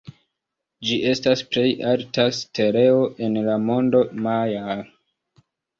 Ĝi 0.89 0.95
estas 1.09 1.43
plej 1.51 1.67
alta 1.91 2.27
steleo 2.41 3.07
en 3.27 3.39
la 3.51 3.61
mondo 3.71 4.05
majaa. 4.29 4.83